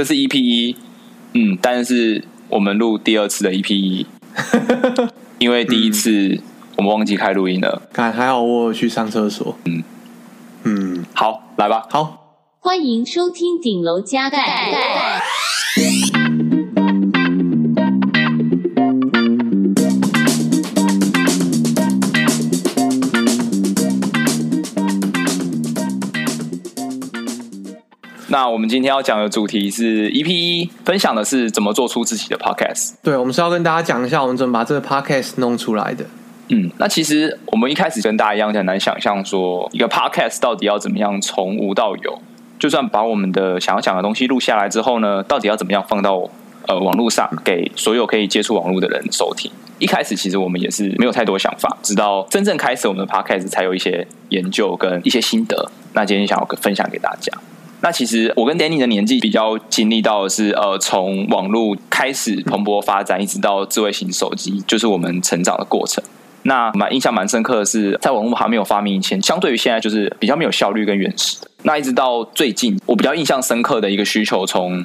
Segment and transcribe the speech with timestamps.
[0.00, 0.74] 这是 EP 一，
[1.34, 4.06] 嗯，但是我们录第二次的 EP 一，
[5.38, 6.40] 因为第一次
[6.78, 7.82] 我们忘记开录音了。
[7.92, 9.54] 看、嗯，还好我有去上厕所。
[9.66, 9.84] 嗯。
[10.64, 14.70] 嗯，好，来吧，好，欢迎收听顶楼加盖。
[28.30, 32.94] 那我们今天要讲的主题是 EP 一，分享的是怎么做出自己的 Podcast。
[33.02, 36.06] 对，我们是要跟大家讲一下我们怎么把这个 Podcast 弄出来的。
[36.46, 42.22] 嗯，那其实我们一开始跟大家一样，很难想象说一个 Podcast 到底要怎么样从无到有。
[42.60, 46.22] 就算把我们的想要讲的东西录下来之后呢，到底要怎么样放到
[46.68, 49.50] 呃网络上，给所有可以接触网络的人收听？
[49.80, 55.72] 一开始其实我们也是没有太多想法，直到真正开始我们的 Podcast 才有一些研究跟一些心得。
[55.94, 57.32] 那今天想要分享给大家。
[57.82, 66.02] 那其实我跟 Danny 的年纪比较经历到的是，呃，从网络开始蓬勃发展，一直到智慧型手机，就是我们成长的过程。
[66.42, 71.38] 那蛮印象蛮深刻的是，在网络还没有发明以前，相对于现在就是比较没有效率跟原始。
[71.62, 74.84] 那一直到最近，我比较印象深刻的一个需求，从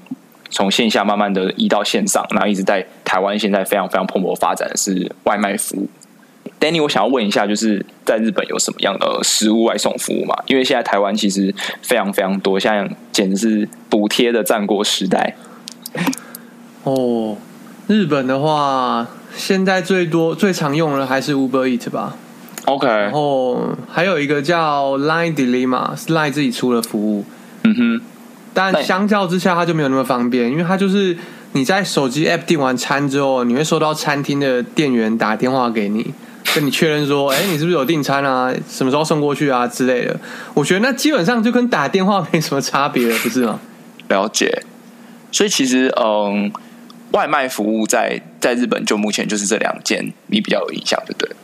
[0.49, 5.89] 从线下慢慢的移到线上，然后一直在台湾现在非常非常蓬勃发展的是外卖服务。
[6.59, 10.33] Danny，我想要问一下，就是在日本有什么样的食物外送服务吗？
[10.47, 15.35] 因为现在台湾其实非常非常多，现在简直是补贴的战国时代。
[16.83, 17.37] 哦，
[17.87, 22.15] 日本的话，现在最多最常用的还是 Uber Eat 吧
[22.65, 27.25] ？OK，然后还有一个叫 Line Dilemma，是 Line 自己出的服务。
[27.63, 28.01] 嗯哼，
[28.53, 31.15] 但相较之下，它就没有那么方便，因为它就是
[31.51, 36.13] 你在手机 App 订完餐之后，你会收到餐厅的店员打电话给你。
[36.53, 38.53] 跟你确认说，哎、欸，你是不是有订餐啊？
[38.69, 39.67] 什么时候送过去啊？
[39.67, 40.17] 之类的。
[40.53, 43.59] 我觉得那基本上就跟打电话没什么差别了，不是吗？
[44.09, 44.63] 了解。
[45.31, 46.51] 所以其实，嗯，
[47.11, 51.35] 外卖服务在在日本就目前就是这两间，你比较有印象，对不对？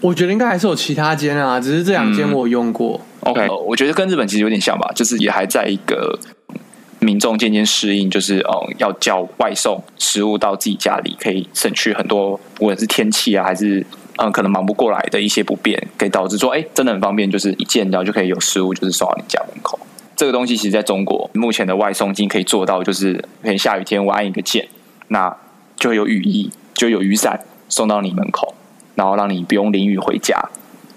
[0.00, 3.00] 我觉得应该还是有其他间啊，只是这两间我用过。
[3.20, 6.18] 嗯、OK，我觉得跟日本其实有点像吧，就是也还在一个。
[7.02, 13.84] 民众渐渐适应，就是嗯，要叫外送食物到自己家里，可以省去很多，无论是天气啊，还是
[14.18, 19.78] 嗯，可能忙不过来的一些不便，可以导致说，哎、真的很方便，就是一键然后就可以有食物，就是送到你家门口。
[20.14, 24.68] 这个东西其实在中国目前的外送已经可以做到，就是可能下雨天我按一个键，
[25.08, 25.36] 那
[25.76, 28.54] 就会有雨衣，就有雨伞送到你门口，
[28.94, 30.40] 然后让你不用淋雨回家。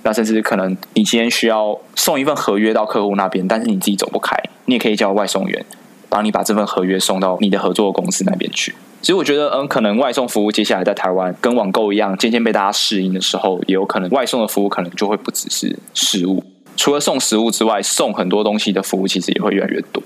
[0.03, 5.65] 那甚至可能你今天需要送一份合约到客户那边，但是你自己走不开，你也可以叫外送员。
[6.15, 8.73] 帮你把这份合约送到你的合作公司那边去。
[9.01, 16.41] 其实我觉得，嗯，可能外送服务接下来在台湾跟网购一样，渐渐被大家适应的时候，也有可能外送的服务可能就会不只是食物。
[16.77, 20.01] 除了送食物之外，送很多东西的服务其实也会越来越多。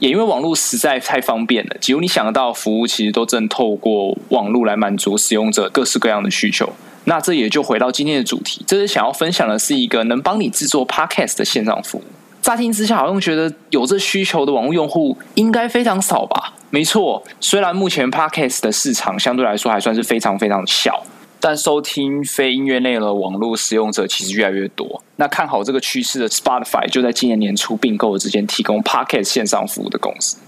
[0.00, 6.68] 也因为网络实在太方便了，几乎你想得到服务，其实都正透过网络来满足使用者各式各样的需求。
[7.04, 12.02] 那这也就回到今天的主题，这是想要分享的是一个能帮你制作 Podcast 的线上服务。
[12.42, 16.52] 乍听之下，好像觉得有这需求的网络用户应该非常少吧？
[16.70, 21.04] 没错，虽然目前 Podcast 的市场相对来说还算是非常非常小，
[21.38, 25.02] 但收听非音乐内容的网络使用者其实越来越多。
[25.16, 30.38] 那看好这个趋势的 Spotify 就在今年年初并购了之间提供 Podcast 线上服务的公司，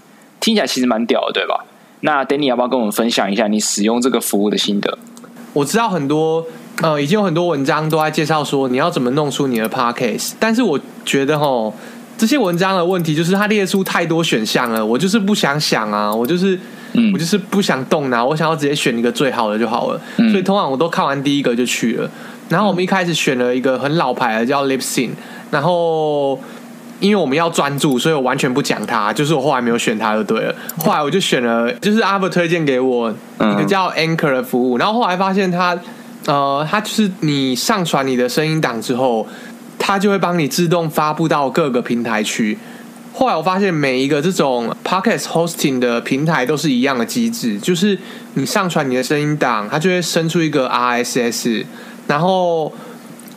[0.41, 1.63] 听起来其实蛮屌的，对吧？
[2.01, 4.97] 那 Danny 要不要跟我们分享一下你使用这个服务的心得？
[5.53, 6.45] 我知道很多。
[6.81, 11.73] 呃，已经有很多文章都在介绍说你要怎么弄出你的 podcast，但是我觉得吼，
[12.17, 16.59] 这些文章的问题就是它列出太多选项了，我就是不想想啊，我就是，
[16.91, 20.01] 嗯，我就是不想动脑，我想要直接选一个最好的就好了。
[20.17, 22.09] 嗯，所以通常我都看完第一个就去了。
[22.49, 25.09] 然后我们一开始选了一个很老牌的叫 lip syn
[25.51, 26.37] 然后
[26.99, 30.53] 因为我们要专注，所以我完全不讲它，就是我后来没有选它就对了。
[30.77, 35.77] 后来我就选了，就是阿伯推荐给我一个叫 Anchor 的服务，然后后来发现它。
[36.25, 39.27] 呃，它就是你上传你的声音档之后，
[39.77, 42.57] 它就会帮你自动发布到各个平台去。
[43.13, 47.97] 后来我发现每一个这种 podcast hosting 的平台都是一样的机制，就是
[48.33, 51.63] 你上传你的声音档，它就会生出一个 RSS，
[52.07, 52.73] 然后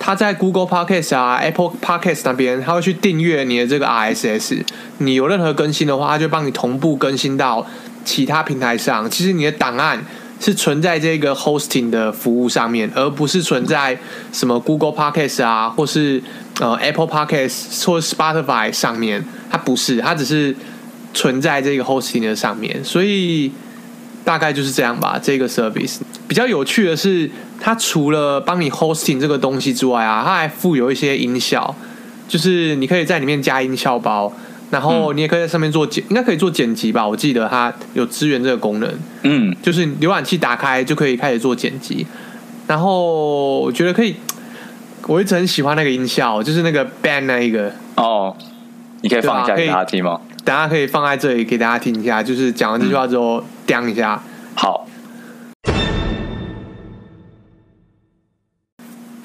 [0.00, 4.64] 它在 Google Podcast 啊、Apple Podcast 那边，它会去订阅你的这个 RSS。
[4.98, 7.64] 你有任何更新的话，它就帮你同步更新到
[8.04, 9.08] 其他平台上。
[9.10, 10.02] 其实你的档案。
[10.40, 13.98] 是存在这个 hosting 的服务上面，而不是存在
[14.32, 16.22] 什么 Google Podcast 啊，或是
[16.60, 19.24] 呃 Apple Podcast 或 Spotify 上面。
[19.50, 20.54] 它不是，它只是
[21.12, 22.84] 存在这个 hosting 的上面。
[22.84, 23.50] 所以
[24.24, 25.18] 大概就是这样吧。
[25.22, 25.98] 这个 service
[26.28, 27.30] 比较有趣的是，
[27.60, 31.74] 它除了帮你 hosting 这个东西之外啊，它还附有一些音效，
[32.28, 34.32] 就是你可以在里面加音效包。
[34.70, 37.06] 然后你也可以在上面做剪，应该可以做剪辑吧？
[37.06, 38.98] 我记得它有支援这个功能。
[39.22, 42.06] 嗯，就是浏览器打开就可以开始做剪辑。
[42.66, 44.16] 然后我觉得可以，
[45.06, 47.72] 我一直很喜欢那个音效，就是那个 band 那一个。
[47.96, 48.36] 哦，
[49.00, 50.20] 你可以放一下给大家听吗？
[50.44, 53.42] 大家可以放在这里给大家听一下，就是讲完这句话之后，
[53.88, 54.22] 一下。
[54.54, 54.86] 好。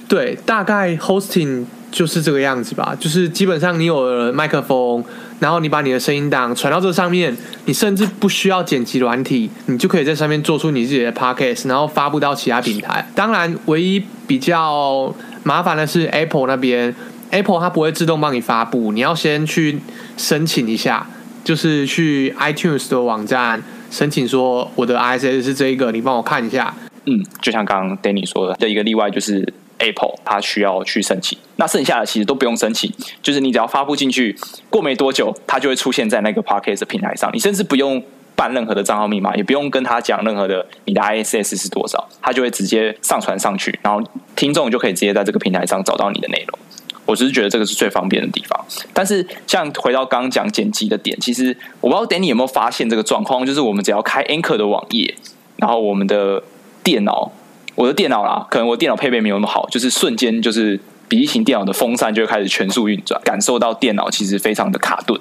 [0.07, 2.95] 对，大概 hosting 就是这个样子吧。
[2.99, 5.03] 就是基本上你有了麦克风，
[5.39, 7.35] 然后你把你的声音档传到这上面，
[7.65, 13.05] 你甚至不需要剪辑软体，你就可以在上面做出你自己的 podcast，然后发布到其他平台。
[13.13, 15.13] 当然，唯一比较
[15.43, 16.95] 麻烦的是 Apple 那边
[17.31, 19.79] ，Apple 它不会自动帮你发布，你要先去
[20.15, 21.05] 申请一下，
[21.43, 26.73] 就是去 iTunes 的网站申请说我的 RSS 是这一个，你帮我看一下。
[27.05, 29.53] 嗯，就像刚刚 Danny 说的，这一个例外就是。
[29.83, 32.89] Apple 它需要去申请，那剩下的其实都不用申请，
[33.21, 34.35] 就是你只要发布进去，
[34.69, 37.29] 过没多久，它就会出现在那个 Podcast 平台上。
[37.33, 38.01] 你甚至不用
[38.35, 44.01] 办任何的账号密码，也不用跟他讲任何的你的 ISS 是多少，它就会直接上传上去，然后
[44.35, 46.57] 听众就可以直接在这个平台上找到你的内容。
[47.05, 48.65] 我只是觉得这个是最方便的地方。
[48.93, 55.13] 但是像回到刚刚讲剪辑的点，其实我不知道 Danny 有没有发现这个状况，就是我们只要开 Anchor 的网页，
[55.57, 56.41] 然后我们的
[56.81, 57.31] 电脑。
[57.75, 65.19] 我的电脑啦，可能我电脑配备没有那么好，就是瞬间就是笔记型电脑的风扇就会开始全速运转，感受到电脑其实非常的卡顿。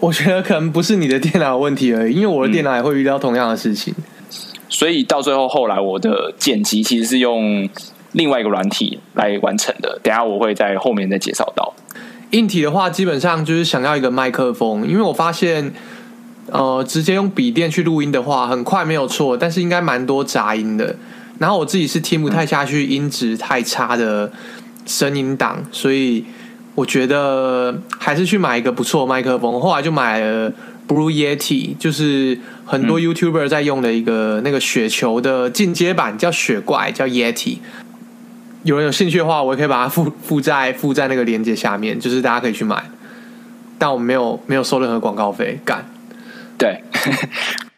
[0.00, 3.94] 我觉得可能不是你的电脑问题而已，因为我的电脑也会遇到同样的事情。
[3.96, 4.04] 嗯，
[4.68, 7.68] 所以到最后后来我的剪辑其实是用
[8.12, 11.74] 另外一个软体来完成的，等下我会在后面再介绍到。
[12.32, 15.72] 硬体的话，基本上就是想要一个麦克风，因为我发现，
[16.50, 20.94] 呃，直接用笔电去录音的话，很快没有错，但是应该蛮多杂音的。
[21.38, 24.30] 然后我自己是听不太下去音质太差的
[24.84, 26.24] 声音档，所以
[26.74, 29.60] 我觉得还是去买一个不错的麦克风。
[29.60, 30.52] 后来就买了
[30.88, 37.58] Blue Yeti，就是很多 YouTuber 在用的一个那个雪球的进阶版，叫雪怪，叫 Yeti。
[38.64, 42.82] 有人有兴趣的话，我也可以把它附附在附在那个链接下面，就是大家可以去买。
[43.78, 45.88] 但我们没有没有收任何广告费，干。
[46.58, 46.82] 对。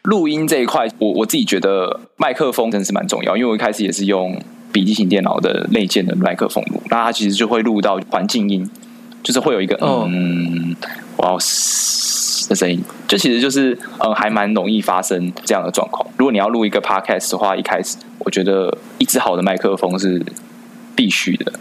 [0.03, 8.67] 录音这一块，我我自己觉得麦克风真的是蛮重要，因为我一开始也是用笔记型电脑的内建的麦克风录，那它其实就会录到环境音，
[9.21, 10.75] 就是会有一个嗯，
[11.17, 16.05] 哇的声音，这其实就是嗯，还蛮容易发生这样的状况。
[16.17, 20.25] 如果你要录一个 podcast 的话，一开始我觉得一支好的麦克风是
[20.95, 21.53] 必须的。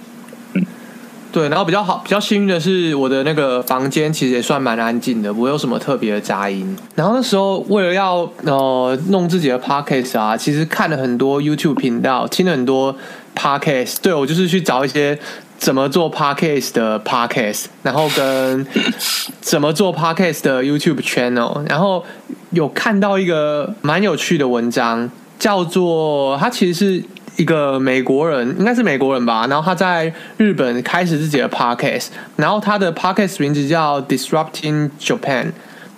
[1.32, 6.76] 对，然后比较好，比较幸运的是，我的那个房间其实也算蛮安静的，不会有什么特别的杂音。
[6.96, 12.96] 然后那时候为了要呃弄自己的 podcast 啊，其实看了很多 YouTube 频道，听了很多
[13.36, 13.96] podcast。
[14.02, 15.16] 对，我就是去找一些
[15.56, 18.66] 怎么做 podcast 的 podcast，然后跟
[19.40, 22.04] 怎么做 podcast 的 YouTube channel，然后
[22.50, 27.04] 有看到一个蛮有趣的文章，叫做它其实是。
[27.40, 35.46] 一个美国人，应该是美国人吧，然后他在日本开始自己的 podcast，然后他的 podcast 名字叫 Disrupting Japan，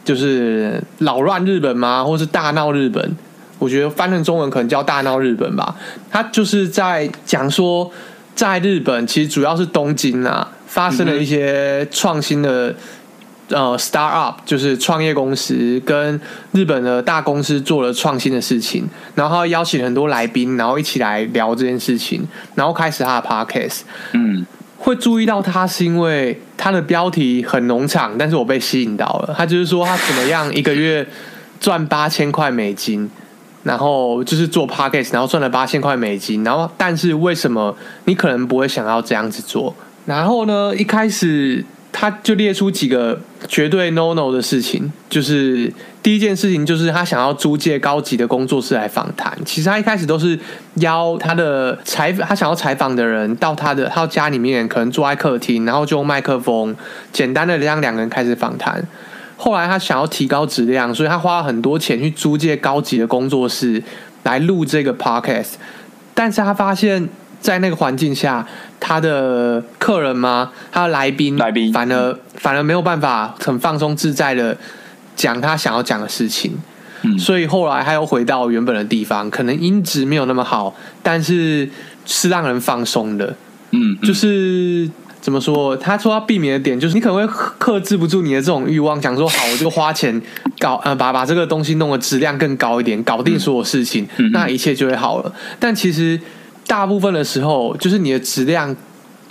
[0.05, 2.05] 就是扰乱日本吗？
[2.05, 3.17] 或是大闹日本？
[3.59, 5.75] 我觉得翻成中文可能叫大闹日本吧。
[6.13, 7.91] 他就是在讲说，
[8.37, 12.73] 在日本其实主要是东京啊，发生了一些创新的。
[13.49, 16.19] 呃，startup 就是创业公司跟
[16.53, 23.81] 日本的大公司做了创新的事情，然后他邀请很多来宾，然后一起来聊这件事情，然后开始他的 podcast。
[24.13, 24.47] 嗯，
[24.79, 29.35] 会注意到他是因为他的标题很农场，但是我被吸引到了。
[29.37, 31.07] 他就是说他怎么样一个月
[31.61, 33.11] 赚八千块美金，
[33.65, 39.75] 然后就是做 podcast，然后赚了八千块美金，然后但是为什么你可能不会想要这样子做？
[40.07, 41.63] 然后呢，一开始。
[41.93, 45.71] 他就列出几个绝对 no no 的事情，就是
[46.03, 49.37] 第一件事情就是他想要租借高级的工作室来访谈。
[49.45, 50.37] 其实他一开始都是
[50.77, 56.75] 邀他的采他想要采访的人到他的他家里面，可能坐在客厅，然后就用麦克风
[57.13, 58.83] 简单的让两个人开始访谈。
[59.37, 63.83] 后来他想要提高质量，所以他花了很多钱去租借高级的工作室
[64.23, 65.53] 来录这个 podcast。
[66.15, 67.09] 但是他发现。
[67.43, 68.47] 在那个环境下，
[68.79, 70.53] 他的客人吗？
[70.71, 74.57] 他的来宾，来宾反而反而没有办法很放松自在的
[75.17, 76.57] 讲他想要讲的事情。
[77.03, 80.73] 嗯，所以后来他又回到原本的地方，可能音质没有那么好，
[81.03, 81.69] 但是
[82.07, 83.35] 是让人放松的。
[83.73, 84.89] 嗯，就是
[85.21, 85.77] 怎么说？
[85.77, 87.27] 他说要避免的点就是你可能会
[87.59, 90.23] 克制不住你的这种欲望，想说好，我就花钱
[90.61, 95.35] 搞呃把把这个东西弄得质量更高一点，搞定所有事情，嗯，那一切就会好了。
[95.59, 96.21] 但其实。
[96.67, 98.75] 大部分的时候，就是你的质量，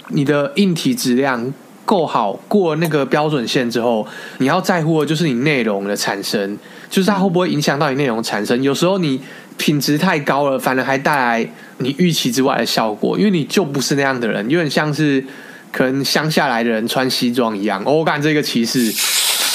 [0.10, 1.54] 你的硬体质量
[1.86, 4.06] 够好，过那个标准线之后，
[4.38, 6.58] 你要在乎的就是你内容的产生，
[6.90, 8.62] 就是它会不会影响到你内容产生。
[8.62, 9.20] 有时候你
[9.58, 15.24] 品质太高了，反而还带来你预期之外的效果，因为你就不是那样的人，有点像是
[15.72, 17.82] 可能乡下来的人穿西装一样。
[17.86, 18.94] 哦，我感这个歧视。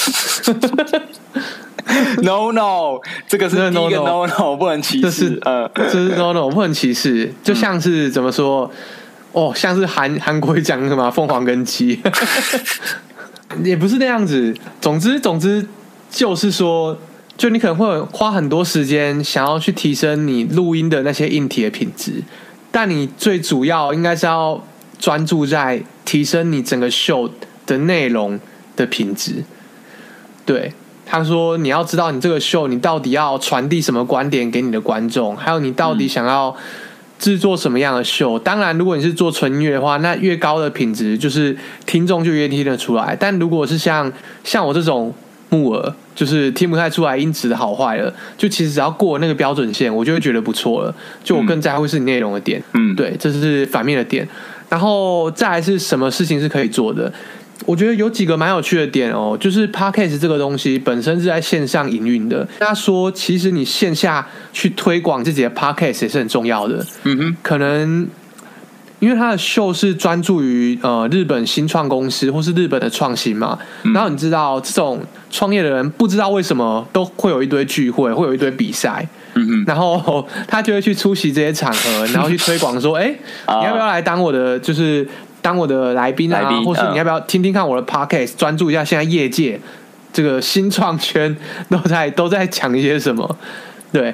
[2.21, 5.39] No no，这个是第一个 no no，不能歧视。
[5.43, 7.33] 呃，这是 no no，不能歧视。
[7.41, 8.69] 就像是怎么说？
[9.31, 11.99] 哦，像是韩韩国讲什么凤凰跟鸡，
[13.63, 14.53] 也不是那样子。
[14.81, 15.65] 总之总之
[16.09, 16.97] 就是说，
[17.37, 22.21] 就你可能会花很多时间想要去提升你录音的那些硬体的品质，
[22.71, 24.61] 但你最主要应该是要
[24.99, 27.29] 专注在提升你整个秀
[27.65, 28.39] 的内容
[28.75, 29.43] 的品质。
[30.47, 30.73] 对。
[31.09, 36.53] 他说：“你要知道，你这个秀，你到底要传递什么观点给你的观众，还有你到底想要
[37.17, 38.37] 制作什么样的秀。
[38.37, 43.15] 当然，如果你是做纯音乐的话，那越高的品质，就是听众就越听得出来。
[43.17, 44.11] 但如果是像
[44.43, 45.13] 像我这种
[45.47, 50.93] 木耳，就是听不太出来音质的好坏了，就其实只要过那个标准线，我就会觉得不错了。
[51.23, 54.27] 就我更在乎是你内容的点，嗯，对，这是反面的点。
[54.67, 57.09] 然后再来是什么事情是可以做的？”
[57.65, 62.47] 我觉得有几个蛮有趣的点哦，就是 Podcast 这个东西本身是在线上营运的。
[62.59, 66.85] 他说，其实你线下去推广自己的 Podcast 也是很重要的。
[67.03, 68.07] 嗯哼，可能
[68.99, 73.57] 因为他的秀是专注于呃日本新创公司或是日本的创新嘛。
[73.93, 79.05] 然后你知道，这种创业的人不知道为什么都会有一堆聚会，会有一堆比赛。
[79.33, 83.09] 嗯哼，然后他就会去出席这些场合，然后去推广说：“哎，
[83.47, 85.07] 你要不要来当我的就是？”
[85.47, 89.57] 当我的来宾啊，宾或是你要不要听听看我的 podcast，专、嗯、注一下现在业界
[90.11, 91.33] 这个新创圈
[91.69, 93.37] 都在 都在讲一些什么？
[93.93, 94.13] 对。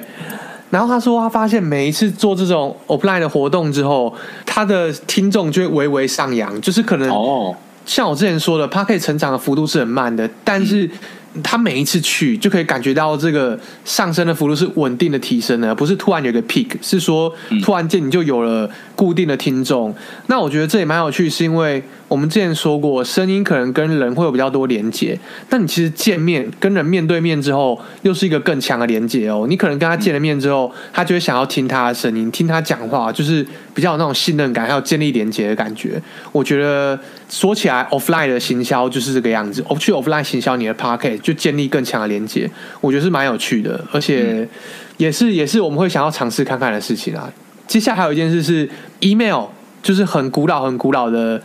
[0.70, 4.14] 然后他说，他发现每一次做这种 offline 的活动之后，
[4.46, 7.10] 他的听众就会微微上扬，就是可能
[7.84, 10.88] 像我之前说的 podcast 成长的幅度是很慢的，但是。
[11.42, 19.94] 他每一次去就可以感觉到这个上升的幅度是稳定的提升的，不是突然有个 peak，是说突然间你就有了固定的听众。
[20.28, 25.18] 那我觉得这也蛮有趣，是因为我们之前说过，声音可能跟人会有比较多连接，
[25.48, 29.46] 但你其实见面跟人面对面之后，又是一个更强的连接哦。
[29.48, 33.44] 你可能跟他见了面之后，他就会想要听他的声音，听他讲话，就是
[33.74, 36.00] 比较有那种信任感，还有建立连接的感觉。
[36.30, 42.48] 我觉得说起来，offline 的行销就是这个样子，我去 offline 行销你的 podcast 就建立更强的连接，
[42.80, 44.46] 我觉得是蛮有趣的，而且
[44.98, 47.32] 也是也是我们会想要尝试看看的事情啊。
[47.66, 48.68] 接下来还有一件事是
[49.00, 49.46] email，
[49.82, 51.42] 就是很古老很古老的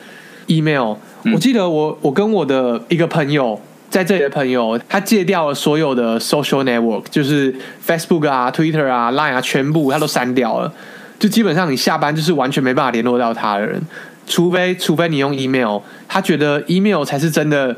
[0.50, 0.96] email。
[1.34, 10.72] 我记得我我跟我的一个朋友在这里的朋友，他戒掉了所有的 social network，就是 Facebook 啊、Twitter 啊、Line 啊，全部他都删掉了。
[11.18, 13.82] 就基本上你下班就是完全没办法联络到他的人，
[14.28, 17.76] 除非除非你用 email，他觉得 email 才是真的。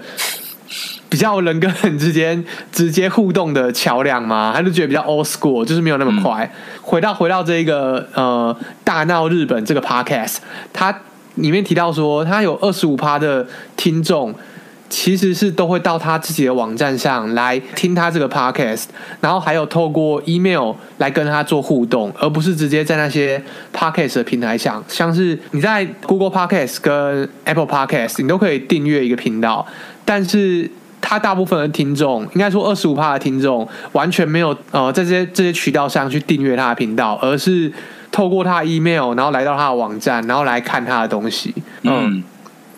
[1.09, 6.45] 比较人跟人之间直接互动的桥梁嘛，他就觉得比较 old school，就是没有那么快。
[6.45, 10.37] 嗯、回到回到这个呃大闹日本这个 podcast，
[10.71, 10.97] 它
[11.35, 13.45] 里面提到说，他有二十五趴的
[13.75, 14.33] 听众
[14.89, 18.85] 其实是都会到他自己的网站上来听他这个 podcast，
[19.21, 23.41] 然后还有透过 email 来跟他做互动，而不是直接在那些
[23.73, 29.65] podcast 的平台上，像是你在 Google Podcast 跟 Apple Podcast，你都可以订阅一个频道，
[30.05, 30.69] 但是。
[31.03, 37.69] 他大部分的听众，应该说二十五趴的听众，完全没有呃在这些这些渠道上去订阅他的频道，而是
[38.11, 41.53] 透过他的 email，然后来到他的网站，然后来看他的东西。
[41.83, 42.23] 嗯，嗯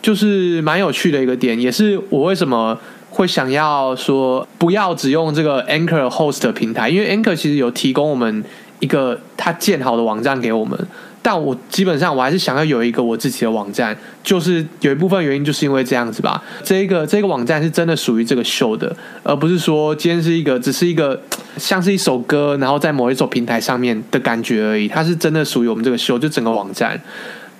[0.01, 2.77] 就是蛮有趣的一个点，也是我为什么
[3.09, 8.43] 会想要说不要只用这个 Anchor Host 的平台，因为 Anchor 其实有提供我们
[8.79, 10.87] 一个他建好的网站给我们。
[11.25, 16.43] 但我基本上我还是想要有一个我自己的网站，就是有一部分原因就是因为这样子吧。
[16.61, 21.17] 这一个这个网站是真的属于这个秀的，而不是说今天是一个只是一个
[21.55, 24.85] 像是一首歌，然后在某一首平台上面的感觉而已。
[24.89, 26.99] 它是真的属于我们这个秀，就整个网站，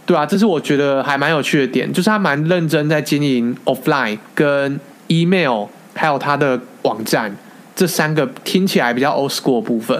[0.05, 4.77] 对啊，这是我觉得还蛮有趣的点，就是他蛮认真在经营 offline 跟
[5.07, 7.33] email，还有他的网站
[7.73, 9.97] 这三个听起来比较 old school 的部分，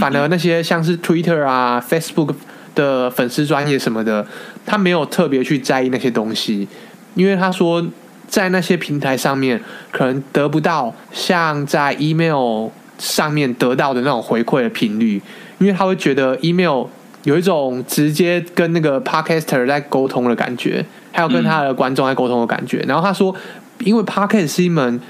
[0.00, 2.34] 反而那些像是 Twitter 啊、Facebook。
[2.74, 4.26] 的粉丝专业什么的，
[4.64, 6.66] 他没有特别去在意那些东西，
[7.14, 7.84] 因为他说
[8.28, 9.60] 在那些平台上面
[9.92, 15.20] 可能得不到像在 email 上面得到的那种回馈的频率，
[15.58, 16.84] 因为他会觉得 email
[17.24, 22.84] 有一种直接跟那个 podcaster 在沟通的感觉，还有跟他的观众在沟通的感觉。
[22.86, 23.34] 然后他说，
[23.80, 25.00] 因为 podcast 是一门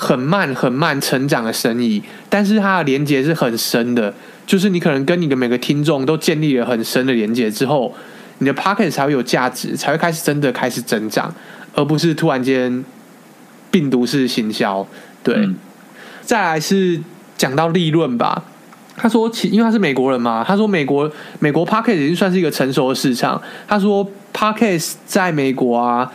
[0.00, 4.14] 很慢很慢成长的生意，但是它的连接是很深的。
[4.46, 7.94] 就是你可能跟你的每个听众都建立了很深的连接之后，
[8.38, 11.32] 你的 podcast 才会有价值，才会开始真的开始增长。
[11.74, 12.82] 而不是突然间
[13.70, 14.84] 病毒式行销。
[15.22, 15.54] 对，嗯
[16.22, 16.98] 再来是
[17.36, 18.42] 讲到利润吧。
[18.96, 23.40] 他说其，其因为他是美国人嘛，他说美国美国 Podcast 已经算是一个成熟的市场。
[23.68, 26.10] 他说 Podcast 在美国啊，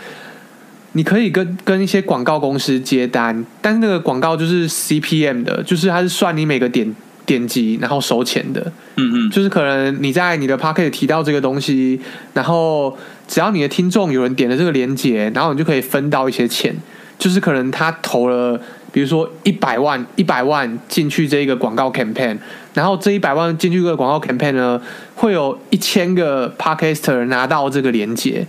[0.96, 8.72] 你可以跟跟一些广告公司接单，但是那个广告就是 CPM 的，就是它是算你每个点点击然后收钱的。
[8.96, 12.00] 嗯嗯，就是可能你在你的 Podcast 提到这个东西，
[12.34, 12.98] 然后
[13.28, 16.74] 只要你的听众有人点了这个链接，然后你就可以分到一些钱。
[17.18, 18.60] 就是可能他投了，
[18.92, 22.38] 比如说一百万一百万进去这一个广告 campaign，
[22.74, 24.82] 然后这一百万进去这个广告 campaign 呢，
[25.16, 28.46] 会有一千个 Podcaster 拿到这个连结，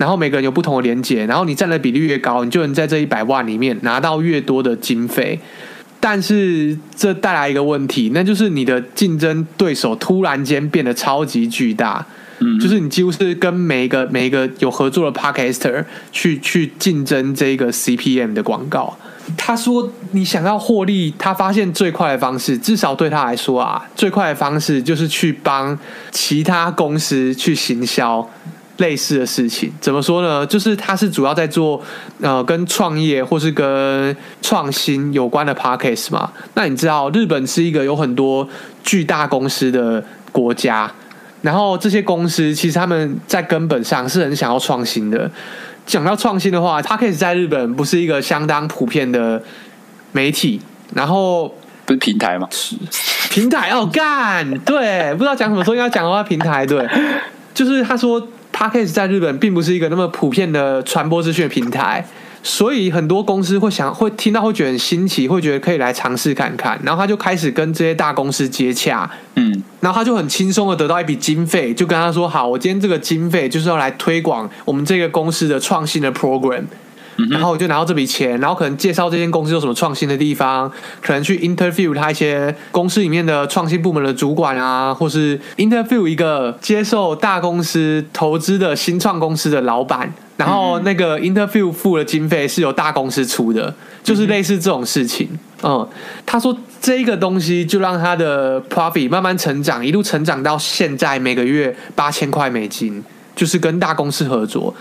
[0.00, 5.38] 然后每个人有不同的连接，然后你占的比例越高，你就能在这一百万里面拿到越多的经费。
[6.00, 12.06] 但是这带来一个问题，那就是你的竞争对手突然间变得超级巨大。
[12.38, 18.96] 嗯，就是你几乎是跟每一个每一个有合作的 Podcaster 去去竞争这个 CPM 的广告。
[19.36, 25.78] 他说，你想要获利，他发现最快的方式，至少对他来说啊，最快的方式就是去帮
[26.10, 28.26] 其他公司去行销
[28.80, 29.72] 类似的事情。
[29.80, 30.44] 怎么说呢？
[30.46, 31.80] 就是他是主要在做
[32.20, 36.30] 呃跟创业或是跟创新有关的 Podcast 嘛。
[36.54, 38.46] 那你知道，日本是一个有很多
[38.82, 40.90] 巨大公司的国家。
[41.42, 45.30] 然后这些公司其实他们在根本上是很想要创新的。
[45.86, 49.42] 讲到创新的话，Podcast 在日本不是一个相当普遍的
[50.12, 50.60] 媒体。
[50.92, 51.46] 然后
[51.86, 52.48] 不是平台吗？
[53.30, 56.84] 平台哦，干对，不知道讲什么时候应该讲的话，平台对，
[57.54, 58.20] 就是他说
[58.60, 62.06] Podcast 在日本并不是一个那么普遍的传播资讯的平台。
[62.42, 76.64] 所以很多公司会想，会听到会觉得很新奇，会觉得可以来尝试看看，然后他就开始跟这些大公司接洽，嗯，然后他就很轻松的得到一笔经费，就跟他说：“好，我今天这个经费就是要来推广我们这个公司的创新的 program。”
[77.28, 80.70] 然后我就拿到这笔钱，然后可能介绍这间公司有什么创新的地方，
[81.02, 95.28] 可能去 interview 他一些公司里面的创新部门的主管啊，或是 interview 一个接受大公司投资的新创公司的老板，然后那个 interview 付的经费是由大公司出的，就是类似这种事情。
[95.62, 95.86] 嗯，
[96.24, 103.04] 他说这个东西就让他的 profit 慢慢成长，一路成长到现在每个月八千块美金，
[103.36, 104.74] 就是跟大公司合作。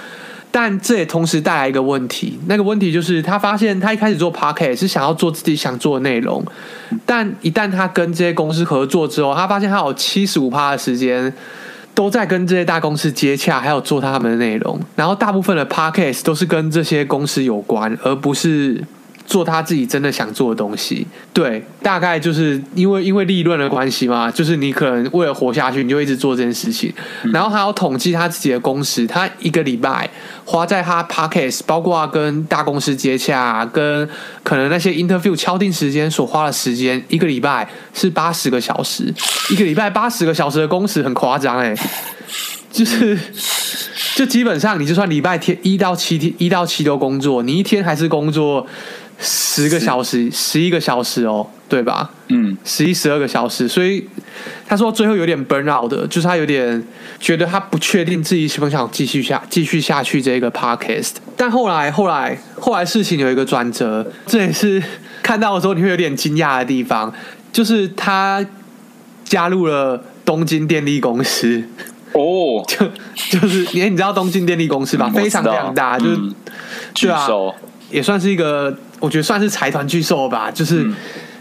[0.51, 6.43] 但这也同时带来一个问题，那个问题就是他发现他一开始做 Podcast 是想要做自己想做的内容，
[7.05, 11.31] 但一旦他跟这些公司合作之后，他发现他有七十五趴的时间
[11.93, 18.83] 都在跟这些大公司接洽，还有做他们的内容，然后大部分的 Podcast 都是跟这些公司有关，而不是。
[19.29, 26.91] 做他自己真的想做的东西，对，大概就是因为因为利润的关系嘛，就是你可能为了活下去，你就一直做这件事情。
[27.31, 30.09] 然后还要统计他自己的工时，他一个礼拜
[30.45, 34.09] 花在他 Podcast，包括跟大公司接洽，跟
[34.41, 39.13] 可能那些 interview 敲定时间所花的时间，一个礼拜是八十个小时，
[39.51, 41.75] 一个礼拜八十个小时的工时很夸张哎，
[42.73, 43.15] 就是
[44.15, 48.65] 就基本上你就算礼拜天一到七天一到七都工作，你一天还是工作。
[49.21, 52.09] 十个小时，十一个小时哦，对吧？
[52.29, 54.07] 嗯，十一、十二个小时，所以
[54.65, 56.81] 他说最后有点 burn out 的，就是他有点
[57.19, 61.15] 觉得他不确定自己是不想继续下继续下去这个 podcast。
[61.35, 64.81] 但后来，后来，后来事情有一个转折，这也是
[65.21, 67.13] 看到的时候你会有点惊讶的地方，
[67.51, 68.45] 就是他
[69.25, 71.61] 加入了东京电力公司。
[72.13, 72.87] 哦， 就
[73.37, 75.07] 就是你你知道东京电力公司吧？
[75.09, 76.17] 嗯、非常非常大，就是
[76.93, 77.27] 对啊，
[77.91, 78.73] 也算是一个。
[78.99, 80.85] 我觉得算是财团巨兽吧，就是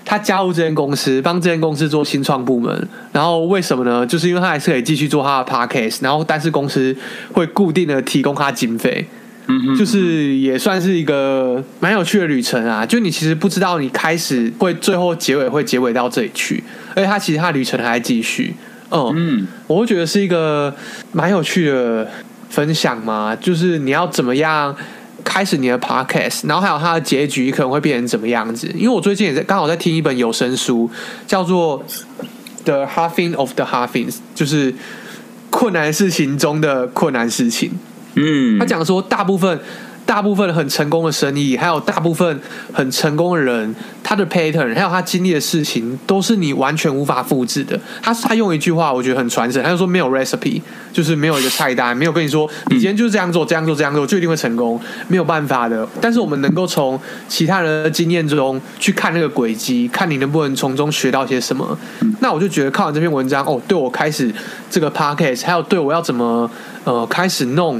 [0.04, 2.88] 他加入这间公司，帮这间公司做新创部门。
[3.12, 4.06] 然后为什么呢？
[4.06, 6.96] 就是因为他还是可以继续做他的 podcast，然后但是公司
[7.32, 9.06] 会固定的提供他经费。
[9.48, 12.86] 嗯，就是也算是一个蛮有趣的旅程啊。
[12.86, 16.62] 就你其实不知道你开始会最后结尾会结尾到这里去，
[16.94, 18.54] 而且他其实他的旅程还在继续。
[18.90, 20.74] 嗯，嗯，我会觉得是一个
[21.12, 22.08] 蛮有趣的
[22.48, 24.74] 分享嘛，就是你要怎么样。
[25.28, 28.66] 开始你的 podcast，然后还有它的结局可能会变成怎么样子？
[28.74, 30.90] 因为我最近也在刚好在听一本有声书，
[31.26, 31.84] 叫做
[32.64, 34.74] 《The Halfing of the Halfings》，就是
[35.50, 37.72] 困难事情中的困难事情。
[38.14, 39.60] 嗯，他讲说大部分。
[40.08, 42.40] 大部分很成功的生意，还有大部分
[42.72, 47.78] 很成功的人，他的 pattern，还有他经历的事情，都是你完全无法复制的。
[48.00, 50.62] 他他用一句话，我觉得很传神，他就说没有 recipe，
[50.94, 55.86] 就是没有一个菜单，没有跟你说你今天就是这样做，这样做，这样做就一定会成功，没有办法的。
[56.00, 61.78] 但是我们能够从其他人的经验中去看那个轨迹，看你能不能从中学到些什么。
[62.20, 64.32] 那我就觉得看完这篇文章，哦，对我开始
[64.70, 66.50] 这个 podcast，还有对我要怎么
[66.84, 67.78] 呃开始弄。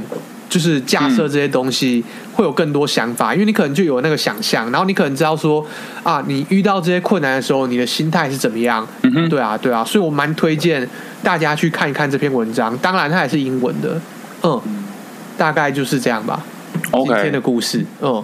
[0.49, 5.65] 就是架设这些东西会有更多想法，因为你可能就有那个想象，然后你可能知道说
[6.03, 8.85] 啊，你遇到这些困难的时候，你的心态是怎么样？
[9.03, 10.87] 嗯哼，对啊，对啊，所以我蛮推荐
[11.21, 12.75] 大家去看一看这篇文章。
[12.79, 14.01] 当然，它也是英文的，
[14.43, 14.59] 嗯，
[15.37, 16.43] 大概就是这样吧。
[16.91, 18.23] 今天的故事，嗯，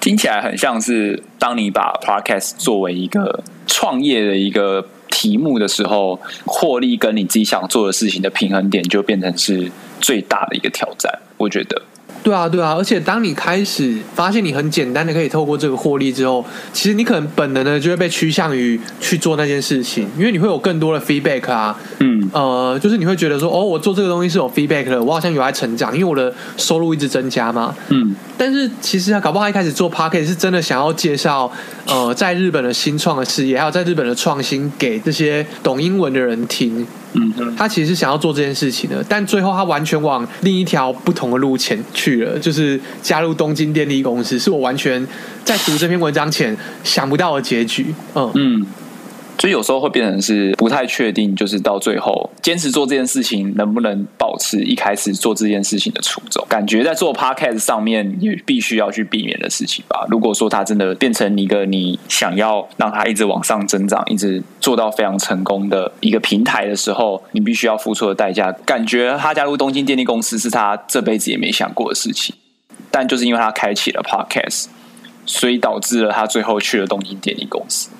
[0.00, 9.70] 听起来很像是当你把 Podcast 作为一个创业的一个题目的时候，获利跟你自己想做的事情的平衡点就变成是
[10.04, 11.80] 最大的一个挑战，我觉得。
[12.24, 31.52] 对啊，对啊，而且当你开始发现你很简单的可以透过这个获利之后，其实你可能本能的就会被趋向于去做那件事情，因为你会有更多的 feedback 啊，嗯，呃，就是你会觉得说，哦，我做这个东西是有 feedback 的，我好像有在成长，因为我的收入一直增加嘛，嗯，但是其实啊，搞不好一开始做 podcast 是真的想要介绍，
[31.86, 36.86] 呃，在日本的新创的事业，还有在日本的创新给这些懂英文的人听。
[37.16, 41.78] 嗯，他其实是想要做这件事情的，但最后他完全往另一条不同的路前
[42.40, 45.06] 就是加入东京电力公司，是我完全
[45.44, 47.94] 在读这篇文章前想不到的结局。
[48.14, 48.66] 嗯嗯。
[49.38, 56.46] 所以有时候会变成是不太确定，就是到最后坚持做这件事情能不能保持一开始做这件事情的初衷？
[56.48, 60.06] 感觉在做 podcast 上面也必须要去避免的事情吧。
[60.08, 72.34] 如果说它真的变成一个你想要让它一直往上增长，一直做到非常成功的一个平台的时候，你必须要付出的代价，感觉他加入东京电力公司是他这辈子也没想过的事情。
[72.90, 74.66] 但就是因为他开启了 podcast，
[75.26, 77.90] 所以导致了他最后去了东京电力公司。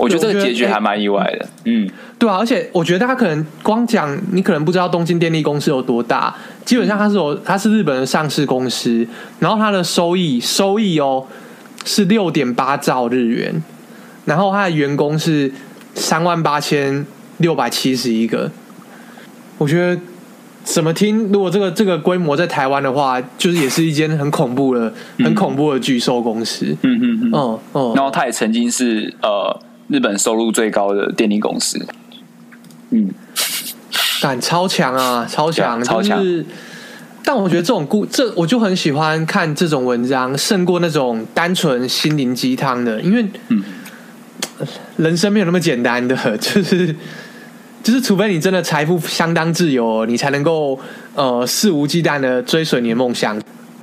[0.00, 6.34] 我觉得这个结局还蛮意外的，嗯，对啊，而且我觉得他可能光讲，你可能不知道东京电力公司有多大，
[6.64, 9.06] 基本上它是有，它是日本的上市公司，
[9.38, 11.26] 然后它的收益收益哦
[11.84, 13.62] 是六点八兆日元，
[14.24, 15.52] 然后它的员工是
[15.94, 17.04] 三万八千
[17.36, 18.50] 六百七十一个，
[19.58, 20.00] 我觉得
[20.64, 29.60] 怎么听，如果这个这个规模在台湾的话，就是也是一间很恐怖的、很恐怖的巨兽公司，嗯嗯嗯，哦哦，然后他也曾经是呃。
[29.90, 31.84] 日本收入最高的电力公司，
[32.90, 33.10] 嗯，
[34.22, 36.18] 感超强啊，超强，超强。
[36.18, 36.46] 就是，
[37.24, 43.64] 但我觉得这种故，这我就很喜欢看这种文章，胜过那种单纯心灵鸡汤的，因为，嗯，
[44.96, 46.94] 人生没有那么简单的， 就是，
[47.82, 50.78] 就是，除非你真的财富相当自由，你才能够
[51.16, 53.40] 呃肆无忌惮的追随你的梦想。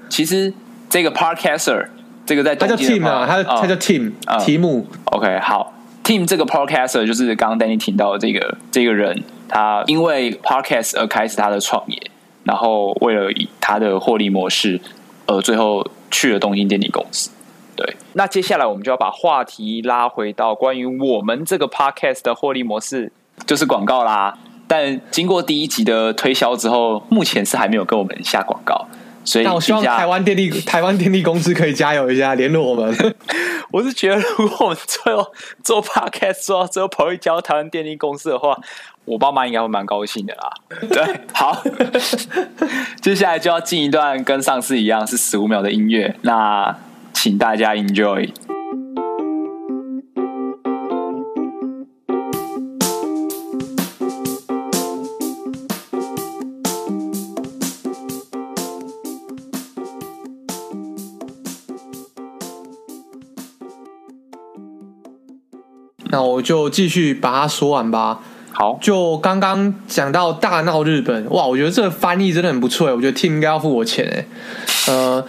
[0.08, 0.54] 其实
[0.89, 1.86] 这个 Podcaster，
[2.26, 5.74] 这个在他叫 Tim 啊，他他叫 Tim，题目，OK，好。
[6.08, 12.02] Tim 这个 Podcaster 就是刚刚 Danny 听到的这个这个人，他因为 Podcast 而开始他的创业，
[12.46, 14.80] 然后为了以他的获利模式，
[15.26, 17.30] 而最后去了东京电力公司。
[17.76, 23.12] 对，那接下来我们就要把话题拉回到关于我们这个 Podcast 的获利模式，
[23.46, 24.38] 就是广告啦。
[24.65, 28.88] 但经过第一集的推销之后，目前是还没有跟我们下广告。
[29.27, 33.15] 所以，那我希望台湾电力台湾电力公司可以加油一下，联络我们。
[33.71, 35.27] 我是觉得，如果我们最后
[35.61, 38.57] 做 podcast 做到最后跑去交台湾电力公司的话，
[39.03, 40.49] 我爸妈应该会蛮高兴的啦。
[40.89, 41.61] 对，好，
[43.01, 46.73] 接下来就要进一段跟上次一样是十五秒的音乐，那
[47.11, 48.29] 请大家 enjoy。
[66.17, 68.19] 那我就继续把它说完吧。
[68.51, 72.88] 好，就刚刚讲到大闹日本，哇，我觉得这个翻译真的很不错。
[72.88, 74.25] 我觉得 Tim 应该要付我钱哎。
[74.88, 75.23] 呃，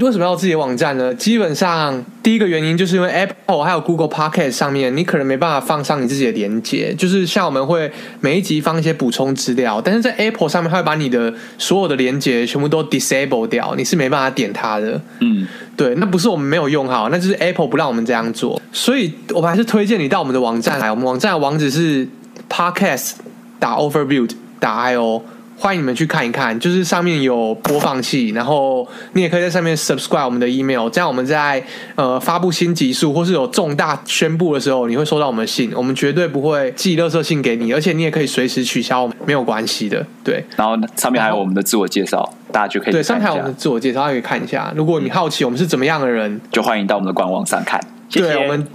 [0.00, 1.14] 为什么要自己的网站呢？
[1.14, 6.94] 基本上第一个原因就是因为 Apple 还有 Google Podcast 上面，你可能没办法放上你自己的连接。
[6.94, 15.00] 就是像我们会每一集放一些补充资料，但是在 Apple 上面，它会把你的所有的连接全部都 disable 掉，你是没办法点它的。
[15.20, 15.46] 嗯。
[15.76, 20.90] 对，那不是我们没有用好，那就是 Apple 不让我们这样做，所以我们还是推荐你到我们的网站来。
[20.90, 22.08] 我们网站的网址是
[22.48, 23.12] podcast
[23.58, 25.22] 打 overbuild 打 io。
[25.58, 31.62] 欢迎你们去看一看，就是上面有播放器，然后你也可以在上面 subscribe 我们的 email，这样我们在
[31.94, 40.06] 呃发布新集数或是有重大宣布的时候，你会收到我们的信，我们绝对不会寄垃圾信给你，而且你也可以随时取消，没有关系的。
[40.22, 44.72] 对，然后上面还有我们的自我介绍，大家就可以对，上面还有我们的自我介绍，大家可以看一下。
[44.76, 47.80] 如果你好奇我们是怎么样的人，就欢迎到我们的官网上看。
[48.08, 48.34] 谢谢。
[48.34, 48.68] 对，我们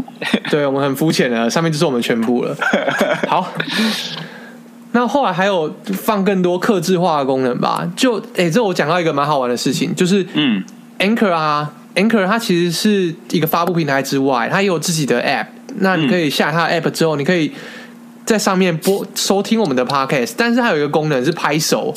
[0.50, 2.58] 对我们很肤浅的，上面就是我们全部了。
[3.28, 3.48] 好。
[4.94, 7.88] 那后来还有放更多克制化的功能吧？
[7.96, 10.64] 就诶、欸，这我讲到一个蛮好玩的事情，就是嗯
[11.00, 15.46] ，Anchor 啊，Anchor 它其实是一个发布平台之外，它也有自己的 App。
[15.78, 17.54] 那你可以下它的 App 之后，你可以
[18.26, 20.34] 在上面播收听我们的 Podcast。
[20.36, 21.94] 但是它有一个功能是拍手，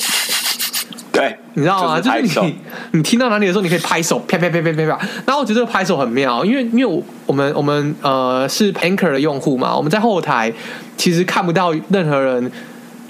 [1.11, 1.99] 对，你知道吗？
[1.99, 2.55] 就是，是你
[2.91, 5.07] 你听到哪里的时候，你可以拍手，啪啪啪啪啪啪。
[5.25, 10.53] 然后我觉得这个拍手很妙，因为因为我我们我们呃是 Anchor 的用户嘛，我们在后台
[10.95, 12.49] 其实看不到任何人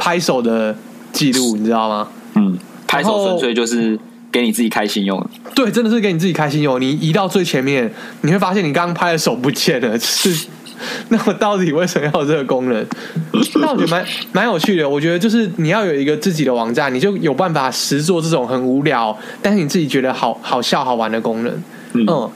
[0.05, 0.75] 拍手的
[1.11, 2.07] 记录，你知道吗？
[2.35, 3.99] 嗯，拍手纯粹就是
[4.31, 5.19] 给你自己开心用。
[5.55, 6.79] 对，真的是给你自己开心用。
[6.79, 7.91] 你移到最前面，
[8.21, 10.45] 你会发现你刚刚拍的手不见了，是。
[11.09, 12.85] 那我到底为什么要有这个功能？
[13.59, 14.87] 那我觉得蛮蛮有趣的。
[14.87, 21.51] 我觉得就是你要有一个自己的网站，你就有办法实做这种很无聊，但是你自己觉得好好笑好玩的功能。
[21.93, 22.29] 嗯，嗯，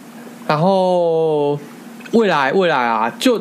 [0.48, 1.60] 然后
[2.14, 3.38] 未来未来啊，就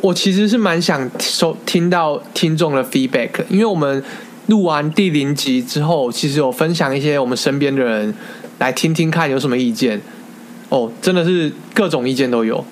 [0.00, 4.02] 我其实是蛮想收听到听众的 feedback，因为我们
[4.46, 8.14] 录完第零集之后，其实有分享一些我们身边的人
[8.58, 10.00] 来听听看有什么意见。
[10.68, 12.64] 哦，真的是各种意见都有。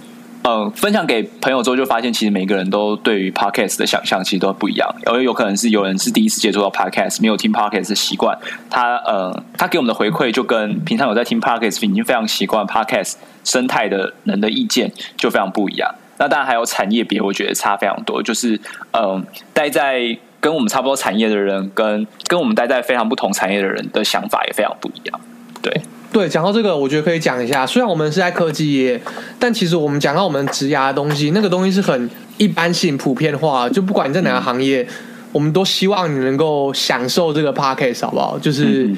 [0.48, 4.88] 嗯，分享给朋友之后，就发现其实每个人都对于 podcast 的想象其实都不一样。
[5.04, 8.38] 而有可能是有人是第一次接触到 podcast，没有听 podcast 的习惯，
[8.70, 15.92] 他呃，他给我们的回馈就跟平常有在听 podcast 已经非常习惯 podcast 生态的人的意见就非常不一样。
[16.18, 18.22] 那当然还有产业别，我觉得差非常多。
[18.22, 18.54] 就是
[18.92, 25.20] 嗯、呃，待在跟我们差不多产业的人，跟跟我们待在非常不同产业的人的想法也非常不一样。
[25.62, 25.72] 对。
[26.12, 27.66] 对，讲到这个，我觉得可以讲一下。
[27.66, 28.98] 虽然我们是在科技业，
[29.38, 33.68] 但其实我们讲到我们职涯的东西，那个东西是很一般性、普遍化。
[33.68, 34.86] 就不管你在哪个行业，
[35.32, 38.38] 我们都希望你能够享受这个 podcast，好不好？
[38.38, 38.88] 就是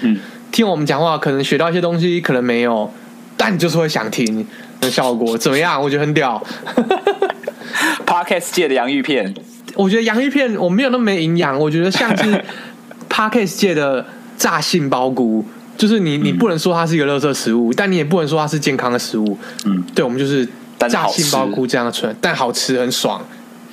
[0.52, 2.88] 听我们讲话，可能学到一些东西，可能没有，
[3.36, 4.46] 但你就是会想听
[4.80, 5.80] 的效果怎么样？
[5.80, 6.42] 我觉得很屌。
[8.06, 9.32] podcast 界的洋芋片，
[9.74, 12.44] 我觉得洋芋片我没有那么没营养，我觉得像是
[13.08, 14.04] podcast 界的
[14.36, 15.44] 炸杏鲍菇。
[15.76, 19.38] 就是你，你不能说它是一个垃圾食物，嗯，但你也不能说它是健康的食物。
[19.64, 20.44] 嗯，对，我们就是
[20.88, 23.24] 炸杏鲍菇这样的，但好吃，很爽。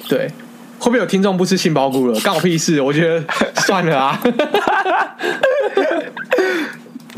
[0.07, 0.27] 对，
[0.77, 2.19] 会不会有听众不吃杏鲍菇了？
[2.21, 2.79] 干我屁事！
[2.79, 3.23] 我觉得
[3.65, 4.21] 算了啊。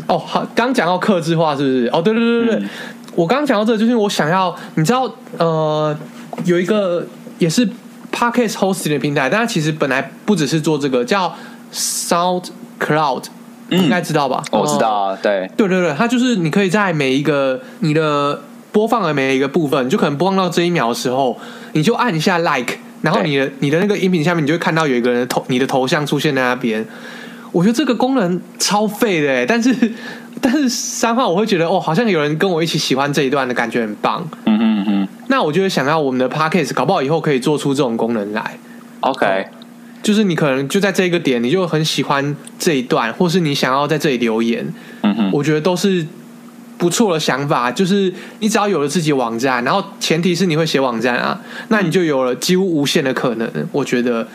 [0.08, 1.89] 哦，好，刚讲到克制化是不是？
[1.91, 2.69] 哦，对对对对对，嗯，
[3.17, 5.97] 我刚刚讲到这个，就是我想要，你知道，呃，
[6.45, 7.03] 有一个
[7.39, 7.67] 也是
[8.12, 11.36] Podcast hosting 的平台，但它其实本来不只是做这个，叫
[11.73, 13.23] SoundCloud。
[13.69, 14.43] 嗯、应该知道吧？
[14.51, 18.39] 我知道啊，对，对对对，它就是你可以在每一个你的
[18.71, 21.36] 播放的每一个部分，就可能播放到这一秒的时候，
[21.73, 26.86] 你就按一下 like，然后你的你的那个音频下面，你就会看到有一个人的头，你的头像出现在那边。
[27.51, 29.75] 我觉得这个功能超废的，但是
[30.41, 34.28] 但是三号我会觉得哦，好像有人跟我一起喜欢这一段的感觉很棒。
[34.45, 38.58] 嗯嗯嗯，那我就会想要我们的 podcast 搞不好以后可以做出这种功能来。
[39.02, 39.26] OK。
[39.26, 39.54] 嗯
[40.04, 44.65] 就是你可能就在这个点，你就很喜欢这一段，或是你想要在这里留言，
[45.02, 46.06] 嗯哼，我觉得都是
[46.78, 47.69] 不错的想法。
[47.69, 51.38] 就是你只要有了自己网站，然后前提是你会写网站啊，
[51.69, 53.52] 那你就有了几乎无限的可能。
[53.73, 54.26] 我觉得。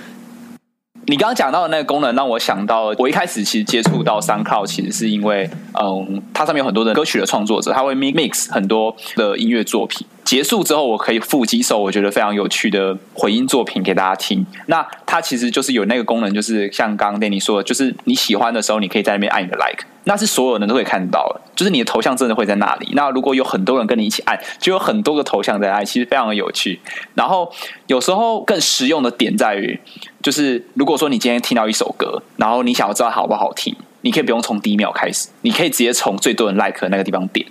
[1.07, 5.51] 你刚刚讲到的那个功能，让我想到，我一开始其实接触到 SoundCloud，其实是因为，
[5.83, 10.07] 嗯，它上面有很多的歌曲的创作者，他会 mix 很多的音乐作品。
[10.25, 14.47] 结束之后，我可以附几首我觉得非常有趣的回音作品给大家听。
[14.67, 22.91] 那它其实就是有那个功能，就是像刚刚对你说的，就是你喜欢的时候，你可以在那边按一个 like，那是所有人都可以看到的，就是你的头像真的会在那里。
[22.95, 26.81] 那如果有很多人跟你一起按，就有很多个头像在按，其实非常的有趣。
[27.15, 27.53] 然后
[27.89, 29.79] 有时候更实用的点在于，
[30.23, 37.45] 就是如果说你今天听到一首歌，然后你想要知道好不好听，你可以不用从第一秒开始，你可以直接从最多人 like 那个地方点。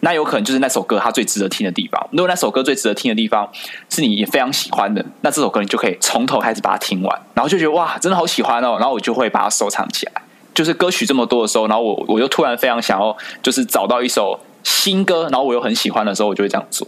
[0.00, 2.08] 那有可能就是那首歌它最值得听的地方。
[2.12, 3.48] 如果那首歌最值得听的地方
[3.90, 10.12] 是你也非常喜欢的，那这首歌你就可以从头开始把它听完，然后就觉得哇，真的好喜欢哦，然后我就会把它收藏起来。
[10.54, 16.86] 就是歌曲这么多的时候，然后我我又突然非常想要，就是找到一首新歌，然后我又很喜欢的时候，我就会这样做。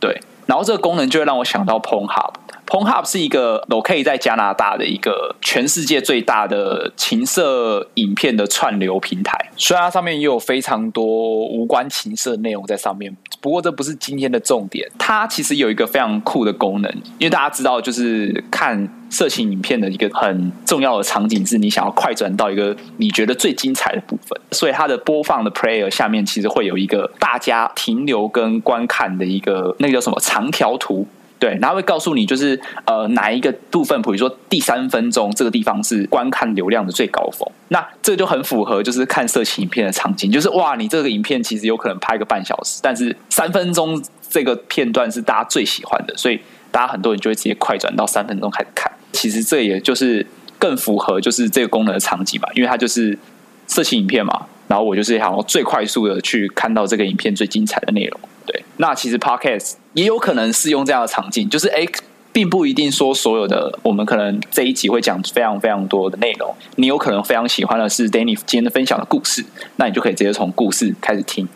[0.00, 2.54] 对，然后这个功能就会让我想到 p o n h u b。
[2.72, 14.90] Pornhub 是一个我可以在加拿大的一个全世界最大的情色影片的串流平台，虽然它上面也有非常多无关情色内容在上面，不过这不是今天的重点。
[14.98, 31.06] 它其实有一个非常酷的功能，因为大家知道，就是看色情影片的一个很重要的场景是你想要快转到一个你觉得最精彩的部分，所以它的播放的 player 下面其实会有一个大家停留跟观看的一个那个叫什么长条图。
[31.42, 44.00] 对，然后会告诉你，就是呃哪一个部分，比如说第三分钟这个地方是观看流量的最高峰，那这就很符合就是看色情影片的场景，就是哇，你这个影片其实有可能拍个半小时，但是三分钟
[44.30, 46.38] 这个片段是大家最喜欢的，所以
[46.70, 48.92] 大家很多人就会直接快转到三分钟开始看。
[49.10, 50.24] 其实这也就是
[50.60, 53.18] 更符合就是这个功能的场景吧，因为它就是
[53.66, 58.18] 色情影片嘛，然后我就是想要最快速的去看到这个影片最精彩的内容。
[58.46, 61.86] 对，那其实 Podcast 也有可能适用这样的场景，就是哎，
[62.32, 69.44] 并不一定说所有的我们可能这一集会讲非常非常多的内容，你有可能非常喜欢的是 Danny 今天的分享的故事，
[69.76, 71.46] 那你就可以直接从故事开始听，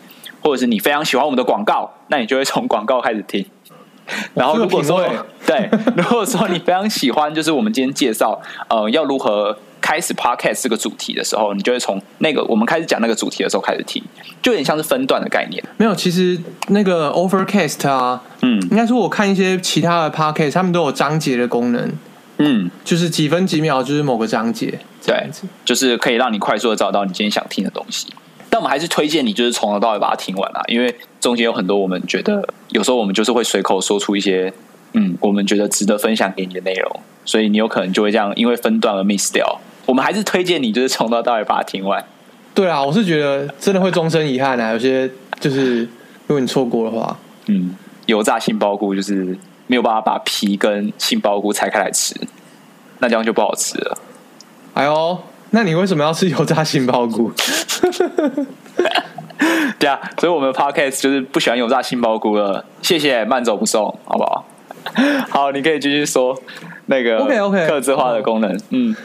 [0.43, 3.43] 或者是你非常喜欢我们的广告，那你就会从广告开始听。
[4.35, 5.03] 然后如果说
[5.43, 14.03] 对，如果说你非常喜欢，就是我们今天介绍呃要如何开始 Podcast 这个主题的时候，你就会从那个我们开始讲那个主题的时候开始听，
[14.41, 15.63] 就有点像是分段的概念。
[15.77, 21.89] 没有，其实那个 Overcast 啊，嗯，应该说我看一些其他的 Podcast，他们都有章节的功能，
[22.39, 25.29] 嗯，就是几分几秒就是某个章节，对，
[25.63, 28.07] 就是可以让你快速的找到你今天想听的东西。
[28.49, 34.53] 但我们还是推荐你就是从头到尾把它听完啦，因为中间有很多我们觉得有时候我们就是会随口说出一些
[34.91, 39.61] 嗯，我们觉得值得分享给你的内容，所以你有可能就会这样因为分段而 miss 掉。
[39.87, 42.03] 我们还是推荐你，就是从头到尾把它听完。
[42.53, 44.71] 对啊，我是觉得真的会终身遗憾啊。
[44.71, 45.79] 有些就是
[46.27, 52.13] 如果你错过的话，嗯，油炸杏鲍菇就是没有办法把皮跟杏鲍菇拆开来吃，
[52.99, 53.97] 那这样就不好吃了。
[54.73, 55.17] 哎呦，
[55.51, 57.31] 那你为什么要吃油炸杏鲍菇？
[59.79, 62.65] 对啊，所以我们的 podcast 就是不喜欢油炸杏鲍菇了。
[62.81, 64.45] 谢谢，慢走不送，好不好？
[65.29, 66.35] 好，你可以继续说
[66.87, 68.95] 那个 OK OK 客制化的功能，嗯。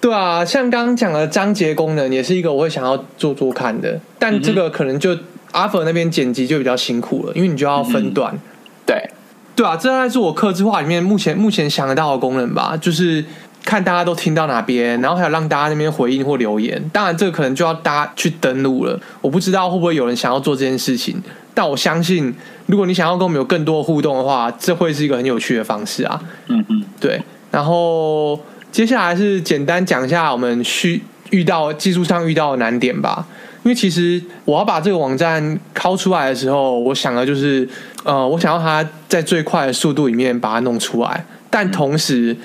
[0.00, 5.10] 对啊，像刚刚讲的章节功能也是一个我会想要做做看的，但这个可能就
[5.52, 8.32] Arthur 那边剪辑就比较辛苦了，因为你就要分段。
[8.32, 8.38] 嗯、
[8.86, 9.10] 对，
[9.56, 13.24] 对啊，这大概是我克制化里面目前目前想得到的功能吧，就是
[13.64, 16.80] 看大家都听到哪边，然后还有让大家那边回应或留言。
[16.92, 21.20] 当然，这个可能就要大家去登录了，我不知道会不会有人想要做这件事情，
[21.52, 22.32] 但我相信，
[22.66, 26.22] 如果你想要跟我们有更多的互动的话，这会是一个很有趣的方式啊。
[26.46, 28.38] 嗯嗯，对，然后。
[28.70, 33.26] 接下来是简单讲一下我们需遇到技术上遇到的难点吧，
[33.64, 37.68] 因为其实我要把这个网站拷出来的时候，我想的就是，
[38.04, 42.36] 呃，我想要它在最快的速度里面把它弄出来，但同时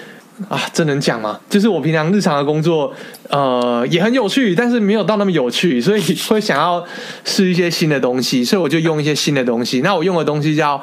[0.50, 1.40] 啊，这能讲吗？
[1.50, 2.94] 就是我平常日常的工作，
[3.30, 6.84] 呃，也很有趣，但是没有到那么有趣，所以会想要
[7.24, 9.82] 试一些新的东西，所以我就用一些新的东西。
[9.82, 10.82] 那我用的东西叫，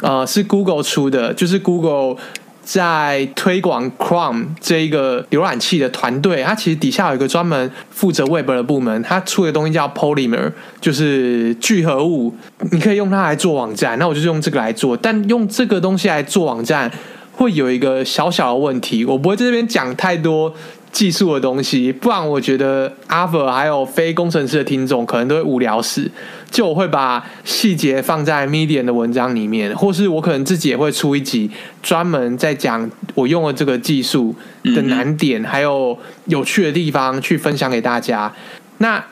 [0.00, 2.16] 呃，是 Google 出的，就是 Google。
[2.62, 12.34] 在推广 Chrome 这一个浏览器的团队，它其实底下有一个专门负责 Web 的部门，它出的东西叫 Polymer，就是聚合物，
[12.70, 13.98] 你可以用它来做网站。
[13.98, 16.90] 那我就用这个来做，但用这个东西来做网站
[17.32, 20.54] 会有一个小小的问题，我不会在这边讲太多。
[20.92, 26.10] 技术的东西，不然我觉得阿 Ver 还有非工程师的听众可能都会无聊死。
[26.52, 31.50] 就我会把细节放在 Medium 的文章里面，或是我可能自己也会出一集
[31.82, 38.30] 专门在讲我用的这个技术的难点，还有有趣的地方去分享给大家。
[38.78, 39.02] 那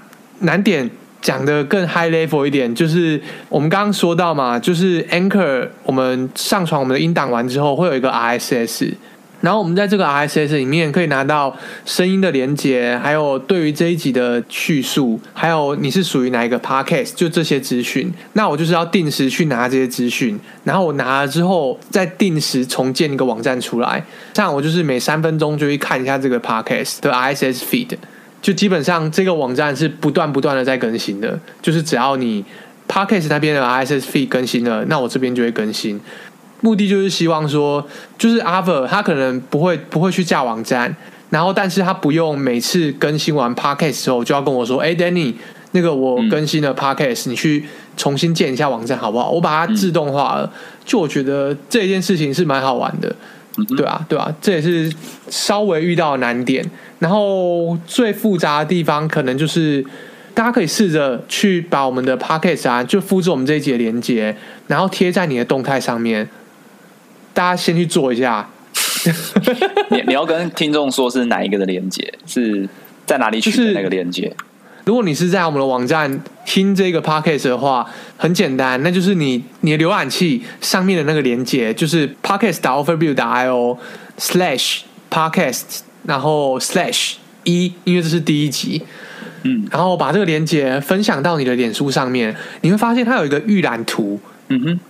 [0.40, 0.88] 难点
[1.22, 8.92] 讲得更 high level 一点，就是我们刚刚说到嘛，就是 Anchor 我们上传我们的音档完之后，会有一个 RSS。
[9.40, 18.12] 然后我们在这个 RSS 里面可以拿到声音的连接，还有对于这一集的叙述，还有你是属于哪一个 Podcast，就这些资讯。
[18.34, 24.04] 那我就是要定时去拿这些资讯，然后我拿了之后再定时重建一个网站出来。
[24.32, 27.96] 这样我就是每三分钟就会看一下这个 Podcast 的 RSS feed，
[28.42, 31.40] 就基本上这个网站是不断不断的在更新的。
[31.62, 32.44] 就是只要你
[32.86, 36.00] Podcast 那边的 RSS feed 更新了，那我这边就会更新。
[36.62, 37.86] 目的就是希望说，
[38.18, 40.94] 就是 Arthur 他可能不会不会去架网站，
[41.30, 45.34] 然后但是他不用每次更新完 Podcast 之后就要跟我说，哎，Danny，
[45.72, 47.64] 那个我更新了 Podcast，你去
[47.96, 49.30] 重新建一下网站好不好？
[49.30, 50.52] 我把它自动化了，
[50.84, 53.14] 就我觉得这件事情是蛮好玩的，
[53.76, 54.92] 对啊，对啊，这也是
[55.28, 56.68] 稍微遇到的难点。
[56.98, 59.82] 然后最复杂的地方可能就是，
[60.34, 66.28] 大家可以试着去把我们的 Podcast 啊，就复制我们这一节的连接，然后贴在你的动态上面。
[67.40, 68.46] 大家先去做一下。
[69.88, 72.12] 你你要跟听众说是哪一个的连接？
[72.26, 72.68] 是
[73.06, 74.30] 在哪里取的那个连接？
[74.84, 77.86] 如果你是在我们的网站听这个 podcast 的话，
[78.18, 83.78] 很简单，那就是你你的浏览器上面的那个连接，就是 podcast.overview.io
[84.18, 85.62] slash podcast，
[86.04, 88.82] 然后 slash 一，因为这是第一集。
[89.44, 94.20] 嗯，然后把这个连接分享到你的脸书上面，你会发现它有一个预览图。
[94.48, 94.80] 嗯哼。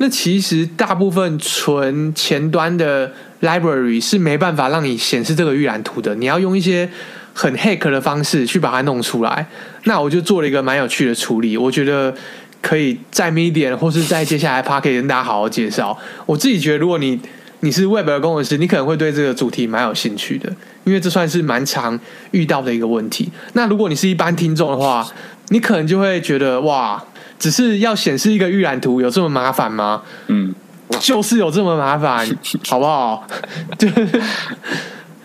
[0.00, 6.88] 那其实大部分纯前端的 library 是没办法让你显示这个预览图的，你要用一些
[7.34, 9.44] 很 hack 的方式去把它弄出来。
[9.84, 12.14] 那我就做了一个蛮有趣的处理，我觉得
[12.62, 15.98] 可以在 Medium 或是在接下来 Podcast 跟大家好好介绍。
[16.26, 17.18] 我自己觉得，如果你
[17.60, 20.48] 你是 Web 的工程师，你可能会对这个主题蛮有兴趣的，
[20.84, 21.98] 因为这算是蛮常
[22.30, 23.32] 遇到的一个问题。
[23.54, 25.04] 那如果你是一般听众的话，
[25.48, 27.04] 你可能就会觉得哇。
[27.38, 30.02] 只是要显示一个预览图，有这么麻烦吗？
[30.26, 30.54] 嗯，
[31.00, 32.26] 就是有这么麻烦，
[32.68, 33.26] 好不好？
[33.78, 34.08] 就是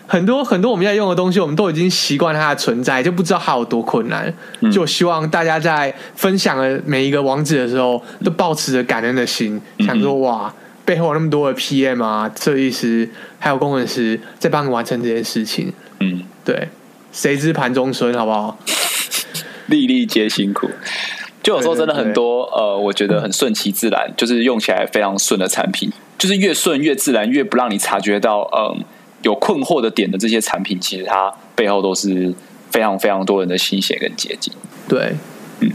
[0.06, 4.32] 很多很多我们在用的东西，我们都已经习惯它的存在，就不知道它有多困难。
[4.70, 10.54] 就希望大家在分享了每一个网址的时候，都保持着感恩的心，想说哇，
[10.84, 13.08] 背后有那么多的 PM 啊、设计师
[13.38, 15.72] 还有工程师在帮你完成这件事情。
[16.00, 16.68] 嗯，对，
[17.10, 18.58] 谁知盘中餐，好不好？
[19.66, 20.70] 粒粒皆辛苦。
[21.44, 28.82] 就有时候真的很多，呃，我觉得很顺其自然，就是用起来非常顺的产品，就是越顺越自然，越不让你察觉到，嗯，
[29.20, 32.32] 有困惑的点的这些产品，其实它背后都是
[32.70, 34.50] 非常非常多人的心血跟结晶。
[34.88, 35.12] 对，
[35.60, 35.70] 嗯，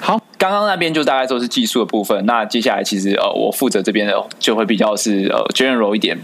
[0.00, 6.16] 好，刚刚那边就大概都是技术的部分，那接下来其实呃，我负责这边的就会比较是呃 general 一点。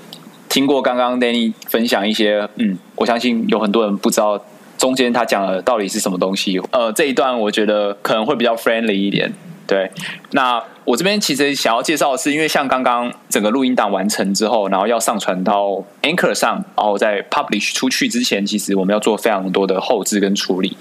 [0.48, 4.40] 听过刚刚 Danny 分享一些，嗯，我相信有很多人不知道。
[4.80, 6.58] 中间他讲的到底是什么东西？
[6.72, 9.30] 呃，这一段我觉得可能会比较 friendly 一点。
[9.66, 9.90] 对，
[10.30, 20.74] 那我这边其实想要介绍的是，因为像刚刚整个录音档完成之后，然后要上传到 Anchor 上，然后在 publish 出去之前，其实我们要做非常多的后置跟处理。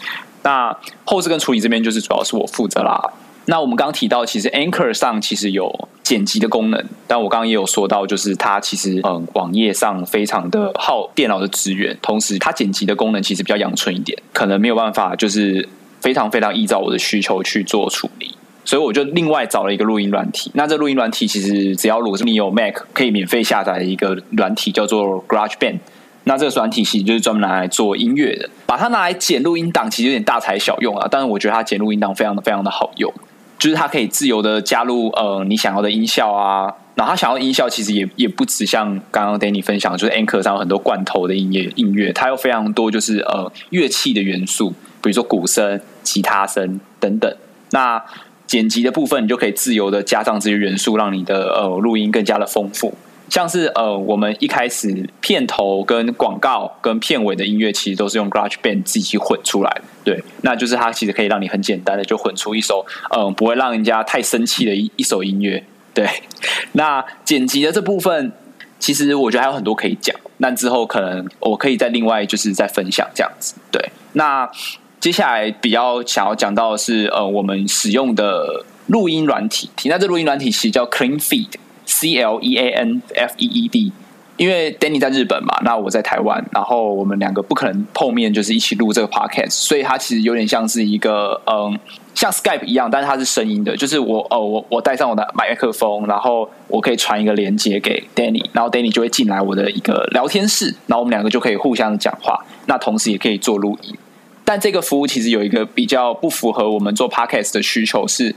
[0.43, 0.73] 那
[1.03, 3.11] 后置跟处理这边就是主要是我负责啦。
[3.45, 15.67] 那我们刚刚提到，其实 Anchor 上其实有剪辑的功能，但我刚刚也有说到，就是它其实嗯，网页上非常的耗电脑的资源，同时它剪辑的功能其实比较阳春一点，可能没有办法就是
[15.99, 20.51] 非常非常依照我的需求去做处理，所以我就另外找了一个录音软体。
[20.53, 25.79] 那这录音软体其实只要如果是你有 Mac 可以免费下载一个软体，叫做 GarageBand。
[26.25, 33.11] 那这个软体其实就是专门拿来做音乐的，把它拿来剪录音档，其实有点大材小用啊，但是我觉得它剪录音档非常的非常的好用。
[33.59, 44.69] 就是它可以自由的加入呃你想要的音效啊，然后它想要的音效其实也也不止像刚刚 Danny 分享，就是 Anchor 上有很多罐头的音乐音乐，它有非常多就是呃乐器的元素，
[45.01, 47.31] 比如说鼓声、吉他声等等。
[47.71, 48.01] 那
[48.47, 52.97] 剪辑的部分，你就可以自由的加上这些元素，让你的呃录音更加的丰富。
[53.29, 59.81] 像是呃，我们一开始片头跟广告跟片尾的音乐，其实都是用 GarageBand 自己混出来的。
[60.03, 65.63] 对，那就是它其实可以让你很简单的就混出一首嗯、呃，不会让人家太生气的一一首音乐。
[65.93, 66.07] 对，
[66.73, 68.31] 那剪辑的这部分，
[68.79, 70.15] 其实我觉得还有很多可以讲。
[70.37, 73.53] 那之后可能我可以再另外就是再分享这样子。
[73.71, 74.49] 对，那
[74.99, 79.69] 接下来比较想要讲到的是呃，我们使用的录音软体。
[79.85, 81.49] 那这录音软体其实叫 Clean Feed。
[81.89, 83.91] C L E A N F E E D，
[84.37, 91.77] 因为 Danny 在日本嘛，那我在台湾，然后我们两个不可能碰面，就是一起录这个 podcast，所以它其实有点像是一个嗯，
[92.13, 103.97] 像 Skype 一样，但是它是声音的，就是我哦，我我带上我的麦克风，然后我可以传一个连接给 Danny，然后 Danny 就会进来我的一个聊天室，然后我们两个就可以互相讲话，那同时也可以做录音。
[104.45, 108.35] 但这个服务其实有一个比较不符合我们做 podcast 的需求是。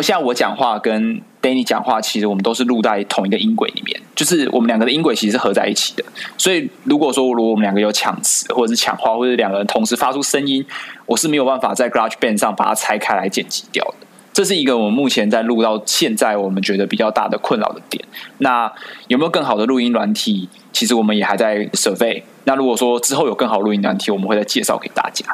[0.00, 6.04] 像我讲话跟 Danny 讲话，其实我们都是录在同一个音轨里面，就是我们两个的音轨其实是合在一起的。
[6.38, 10.64] 所以如果说如果我们两个有抢词，或者是抢话，或者两个人同时发出声音，
[11.06, 14.06] 我是没有办法在 GarageBand 上把它拆开来剪辑掉的。
[14.32, 18.04] 这是一个我们目前在录到现在我们觉得比较大的困扰的点。
[18.38, 18.70] 那
[19.08, 20.48] 有没有更好的录音软体？
[20.72, 22.22] 其实我们也还在 survey。
[22.44, 25.26] 那如果说之后有更好录音软体，我们会再介绍给大家。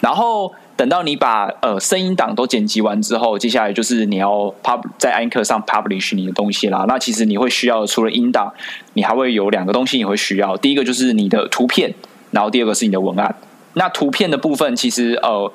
[0.00, 0.52] 然后。
[0.76, 6.84] 等到你把呃声音档都剪辑完之后，接下来就是你要 pub 在 Anchor 上 publish 你的东西啦。
[6.88, 8.52] 那其实你会需要除了音档，
[8.94, 10.56] 你还会有两个东西你会需要。
[10.56, 11.94] 第一个就是你的图片，
[12.32, 13.34] 然后第二个是你的文案。
[13.74, 15.52] 那图片的部分，其实呃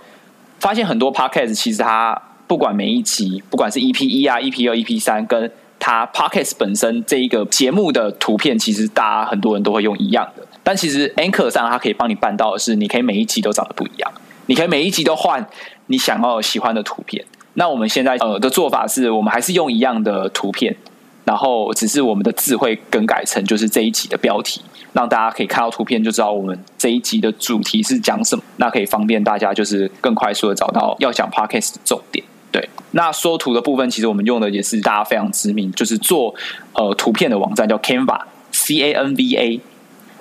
[0.59, 10.45] 发现很多 podcast 其实它不管每一集，不管是 EP 一啊、EP 二、EP 三，跟它 podcast 本身这一个节目的图片，其实大家很多人都会用一样的。
[10.63, 14.11] 但其实 Anchor 上它可以帮你办到的是，你可以每一集都长得不一样。
[14.49, 15.47] 你可以每一集都换
[15.85, 17.23] 你想要喜欢的图片。
[17.53, 20.75] 那我们现在呃的做法是，我们还是用一样的图片，
[21.23, 24.59] 然后只是我们的字会更改成就是这一集的标题，
[24.91, 28.43] 让大家可以看到图片就知道我们这一集的主题是讲什么。
[28.57, 32.25] 那可以方便大家就是更快速的找到要讲 podcast 的重点。
[32.51, 36.33] 对，那缩图的部分其实我们用的也是大家非常知名，就是做
[36.73, 39.61] 呃图片的网站叫 Canva，C A N V A。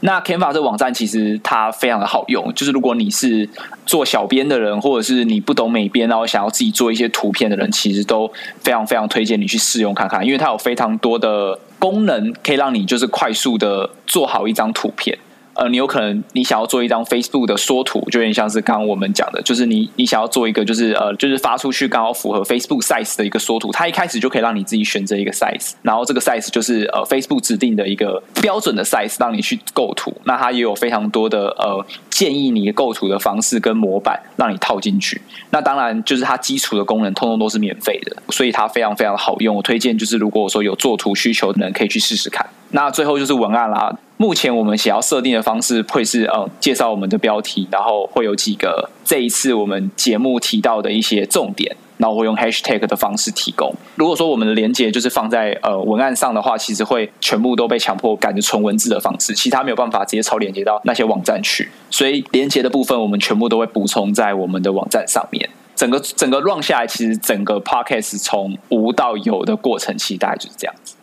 [0.00, 3.48] 那 Canva 这个网站其实它非常的好用，就是如果你是
[3.84, 8.30] 做小编的人，或者是你不懂美编，然后想要自己做一些图片的人，其实都
[8.60, 15.18] 非常非常推荐你去试用看看，因为它有非常多的功能可以让你就是快速的做好一张图片。
[15.58, 30.14] 呃，你有可能你想要做一张 Facebook 的缩图，就有点像是刚刚我们讲的，就是你你想要做一个就是呃，就是发出去刚好符合 Facebook size 的一个缩图，它一开始就可以让你自己选择一个 size，然后这个 size 就是呃 Facebook 指定的一个标准的 size，让你去构图。
[30.22, 35.20] 那它也有非常多的呃建议你构图的方式跟模板让你套进去。
[35.50, 39.56] 那当然就是它基础的功能通通都是免费的，所以它非常非常好用。
[39.56, 42.48] 我推荐就是如果说有做图需求的人可以去试试看。
[42.70, 43.96] 那最后就是文案啦。
[44.16, 53.72] 目前我们想要设定的方式会是呃介绍我们的标题，然后会有几个这一次我们节目提到的一些重点，然后会用 hashtag 的方式提供。
[53.94, 61.70] 如果说我们的连接就是放在呃文案上的话，其实会全部都被强迫改成纯文字的方式，其他没有办法直接超连接到那些网站去。
[61.88, 65.48] 所以连接的部分我们全部都会补充在我们的网站上面。
[65.76, 70.96] 整个整个 run 下来，其实整个 podcast 从无到有的过程，其实大概就是这样子。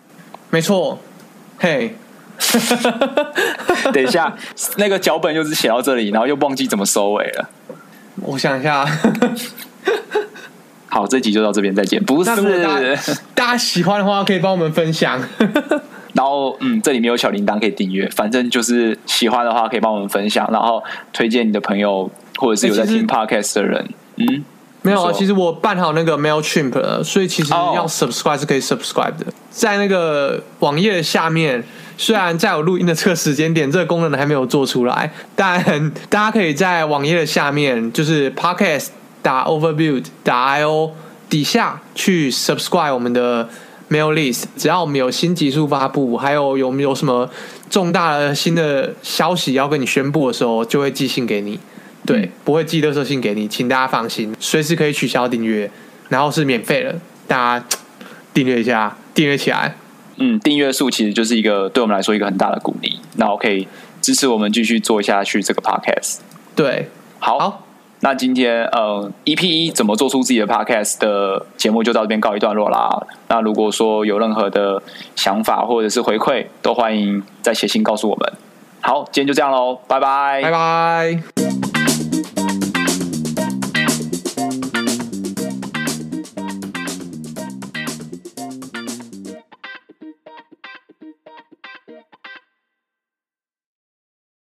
[0.50, 0.98] 没错，
[1.58, 1.92] 嘿、hey。
[3.94, 4.36] 等一下，
[4.78, 7.50] 那个脚本又是写到这里，然后又忘记怎么收尾了。
[8.22, 8.86] 我想一下，
[10.88, 12.04] 好，这集就到这边，再见。
[12.04, 12.30] 不是，
[12.62, 15.22] 大家，大家喜欢的话可以帮我们分享。
[16.14, 18.08] 然后，嗯，这里面有小铃铛可以订阅。
[18.10, 20.84] 反正就是喜欢的话可以帮我们分享，然后
[21.14, 23.90] 推荐你的朋友，或者是有在听 Podcast 的人。
[24.18, 24.44] 嗯，
[24.86, 31.64] 没有啊，其实我办好那个 Mailchimp 了，所以其实要 subscribe 是可以 subscribe 的，在那个网页下面。
[31.98, 38.88] 虽然在我录音的这个时间点，这个功能还没有做出来，但大家可以在网页的下面，就是 podcast
[39.22, 40.92] 打 overview 打 io
[41.30, 43.48] 底下去 subscribe 我们的
[43.90, 44.44] mail list。
[44.58, 47.30] 只要我们有新技术发布，还有有没有什么
[47.70, 51.58] 重大的新的消息要跟你宣布的时候，就会寄信给你。
[52.06, 55.70] 对，不会寄垃圾信给你，请大家放心，随时可以取消订阅，
[56.10, 56.96] 然后是免费的，
[57.28, 57.66] 大家
[58.34, 59.76] 订阅一下，订阅起来。
[60.18, 63.68] 嗯，订阅数其实就是一个对我们来说一个很大的鼓励，然后可以
[64.02, 66.20] 支持我们继续做下去这个 podcast。
[66.56, 66.90] 对，
[67.20, 67.66] 好，好，
[68.00, 72.90] 那今天呃 EP 一怎么做出自己的 podcast 的节目就到这边告一段落啦。
[73.28, 74.82] 那如果说有任何的
[75.18, 78.34] 想法或者是回馈，都欢迎再写信告诉我们。
[78.80, 81.55] 好，今天就这样喽，拜拜，拜拜。